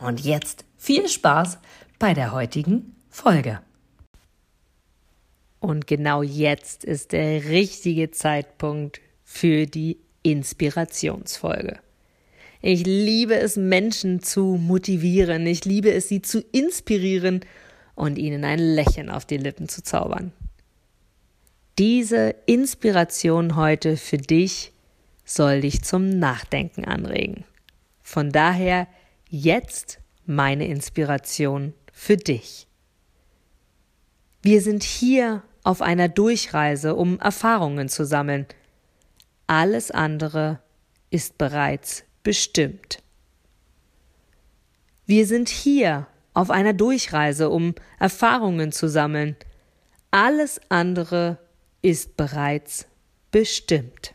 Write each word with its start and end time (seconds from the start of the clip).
Und 0.00 0.20
jetzt 0.20 0.64
viel 0.76 1.08
Spaß 1.08 1.58
bei 1.98 2.14
der 2.14 2.32
heutigen 2.32 2.96
Folge. 3.10 3.60
Und 5.60 5.86
genau 5.86 6.22
jetzt 6.22 6.84
ist 6.84 7.12
der 7.12 7.44
richtige 7.44 8.10
Zeitpunkt 8.10 9.00
für 9.24 9.66
die 9.66 9.98
Inspirationsfolge. 10.22 11.78
Ich 12.62 12.84
liebe 12.86 13.36
es, 13.36 13.56
Menschen 13.56 14.22
zu 14.22 14.58
motivieren. 14.60 15.46
Ich 15.46 15.64
liebe 15.64 15.92
es, 15.92 16.08
sie 16.08 16.22
zu 16.22 16.40
inspirieren 16.52 17.40
und 17.94 18.16
ihnen 18.16 18.44
ein 18.44 18.58
Lächeln 18.58 19.10
auf 19.10 19.26
die 19.26 19.36
Lippen 19.36 19.68
zu 19.68 19.82
zaubern. 19.82 20.32
Diese 21.78 22.34
Inspiration 22.46 23.56
heute 23.56 23.96
für 23.96 24.18
dich 24.18 24.72
soll 25.24 25.60
dich 25.60 25.82
zum 25.82 26.08
Nachdenken 26.08 26.84
anregen. 26.84 27.44
Von 28.02 28.32
daher 28.32 28.86
jetzt 29.30 30.00
meine 30.26 30.66
Inspiration 30.66 31.72
für 31.92 32.16
dich. 32.16 32.66
Wir 34.42 34.60
sind 34.60 34.82
hier 34.82 35.42
auf 35.62 35.82
einer 35.82 36.08
Durchreise, 36.08 36.94
um 36.94 37.18
Erfahrungen 37.20 37.88
zu 37.88 38.04
sammeln. 38.04 38.46
Alles 39.46 39.90
andere 39.90 40.60
ist 41.10 41.38
bereits 41.38 42.04
bestimmt. 42.22 43.02
Wir 45.06 45.26
sind 45.26 45.48
hier 45.48 46.06
auf 46.34 46.50
einer 46.50 46.72
Durchreise, 46.72 47.50
um 47.50 47.74
Erfahrungen 47.98 48.72
zu 48.72 48.88
sammeln. 48.88 49.36
Alles 50.10 50.60
andere 50.68 51.38
ist 51.82 52.16
bereits 52.16 52.86
bestimmt. 53.30 54.14